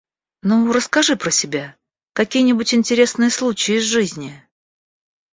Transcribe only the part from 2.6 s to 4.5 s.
интересные случаи из жизни!